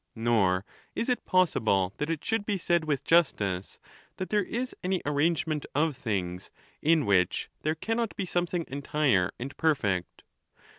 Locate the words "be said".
2.43-2.85